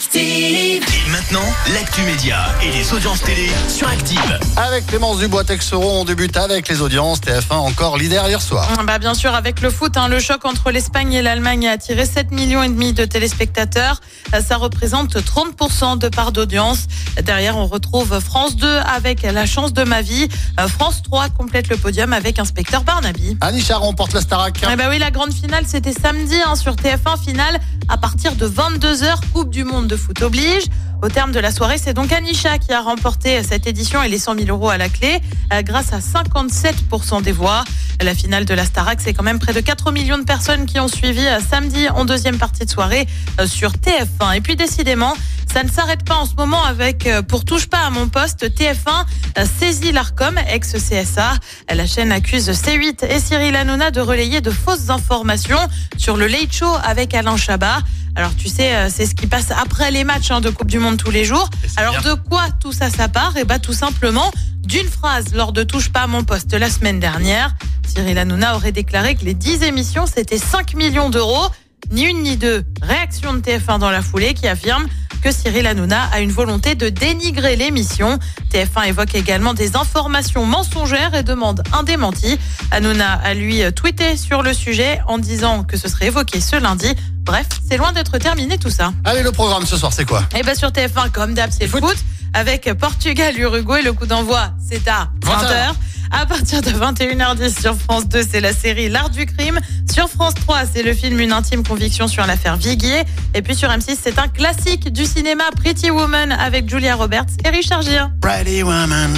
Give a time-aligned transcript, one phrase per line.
[0.00, 0.82] Active.
[1.06, 4.40] Et maintenant, l'actu média et les audiences télé sur Active.
[4.56, 7.20] Avec Clémence Dubois Texeron, on débute avec les audiences.
[7.20, 8.66] TF1 encore leader hier soir.
[8.86, 12.06] Bah bien sûr, avec le foot, hein, le choc entre l'Espagne et l'Allemagne a attiré
[12.06, 14.00] 7 millions et demi de téléspectateurs.
[14.42, 16.86] Ça représente 30% de part d'audience.
[17.22, 20.28] Derrière, on retrouve France 2 avec La chance de ma vie.
[20.58, 23.36] Euh, France 3 complète le podium avec Inspecteur Barnaby.
[23.42, 24.62] Annie Charon porte la Starac.
[24.62, 28.48] Eh bah oui, la grande finale, c'était samedi hein, sur TF1 finale à partir de
[28.48, 30.64] 22h, Coupe du Monde de foot oblige.
[31.02, 34.18] Au terme de la soirée, c'est donc Anisha qui a remporté cette édition et les
[34.18, 35.20] 100 000 euros à la clé
[35.52, 37.64] euh, grâce à 57% des voix.
[38.00, 40.78] La finale de la Starac, c'est quand même près de 4 millions de personnes qui
[40.78, 43.06] ont suivi euh, samedi en deuxième partie de soirée
[43.40, 44.36] euh, sur TF1.
[44.36, 45.14] Et puis décidément,
[45.52, 49.04] ça ne s'arrête pas en ce moment avec Pour touche pas à mon poste, TF1
[49.38, 51.34] euh, saisit l'ARCOM, ex-CSA.
[51.72, 55.60] La chaîne accuse C8 et Cyril Hanouna de relayer de fausses informations
[55.96, 57.78] sur le Late Show avec Alain Chabat.
[58.16, 60.78] Alors tu sais, euh, c'est ce qui passe après les matchs hein, de Coupe du
[60.78, 61.48] Monde tous les jours.
[61.76, 63.36] Alors de quoi tout ça, ça part?
[63.36, 64.30] Et bah tout simplement
[64.62, 67.54] d'une phrase lors de Touche pas à mon poste la semaine dernière.
[67.86, 71.48] Cyril Hanouna aurait déclaré que les 10 émissions, c'était 5 millions d'euros.
[71.90, 72.64] Ni une ni deux.
[72.82, 74.86] Réaction de TF1 dans la foulée qui affirme
[75.20, 78.18] que Cyril Hanouna a une volonté de dénigrer l'émission.
[78.52, 82.38] TF1 évoque également des informations mensongères et demande un démenti.
[82.70, 86.94] Hanouna a lui tweeté sur le sujet en disant que ce serait évoqué ce lundi.
[87.22, 88.92] Bref, c'est loin d'être terminé tout ça.
[89.04, 90.22] Allez, le programme ce soir, c'est quoi?
[90.36, 91.96] Et bien sur TF1, comme d'hab, c'est le foot.
[92.32, 95.74] Avec Portugal, Uruguay, le coup d'envoi, c'est à 20h.
[96.10, 99.58] À partir de 21h10 sur France 2, c'est la série L'Art du crime.
[99.90, 103.02] Sur France 3, c'est le film Une intime conviction sur l'affaire Viguier.
[103.34, 107.48] Et puis sur M6, c'est un classique du cinéma Pretty Woman avec Julia Roberts et
[107.50, 108.10] Richard Gere.
[108.20, 109.14] Pretty woman.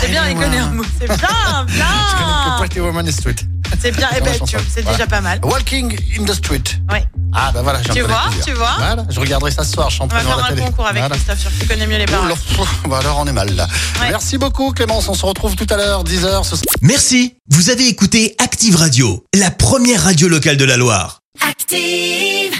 [0.00, 0.84] C'est bien, il connaît un mot.
[0.98, 1.16] C'est bien,
[1.66, 2.56] Je connais que bien.
[2.58, 3.36] Pretty woman is street.
[3.80, 5.40] C'est bien, eh ben, tu- c'est déjà pas mal.
[5.42, 6.62] Walking in the street.
[6.90, 7.04] Ouais.
[7.32, 8.44] Ah bah voilà, Tu vois, plaisir.
[8.44, 10.44] tu vois Voilà, je regarderai ça ce soir, je suis en On va faire la
[10.44, 10.62] un télé.
[10.62, 11.14] concours avec Voilà.
[11.14, 12.34] Christophe, sûr que tu connais mieux les paroles.
[12.88, 13.68] bah alors on est mal là.
[14.00, 14.10] Ouais.
[14.10, 16.44] Merci beaucoup Clémence, on se retrouve tout à l'heure, 10h.
[16.44, 16.56] Ce...
[16.82, 21.20] Merci, vous avez écouté Active Radio, la première radio locale de la Loire.
[21.48, 22.52] Active.